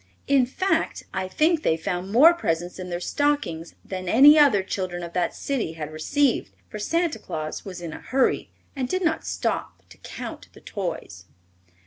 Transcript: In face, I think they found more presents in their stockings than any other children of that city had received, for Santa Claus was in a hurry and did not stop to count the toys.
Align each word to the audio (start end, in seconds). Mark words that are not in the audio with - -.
In 0.27 0.47
face, 0.47 1.03
I 1.13 1.27
think 1.27 1.61
they 1.61 1.77
found 1.77 2.11
more 2.11 2.33
presents 2.33 2.79
in 2.79 2.89
their 2.89 2.99
stockings 2.99 3.75
than 3.85 4.09
any 4.09 4.35
other 4.35 4.63
children 4.63 5.03
of 5.03 5.13
that 5.13 5.35
city 5.35 5.73
had 5.73 5.93
received, 5.93 6.49
for 6.71 6.79
Santa 6.79 7.19
Claus 7.19 7.63
was 7.65 7.81
in 7.83 7.93
a 7.93 8.01
hurry 8.01 8.49
and 8.75 8.89
did 8.89 9.03
not 9.03 9.27
stop 9.27 9.87
to 9.89 9.99
count 9.99 10.47
the 10.53 10.61
toys. 10.61 11.25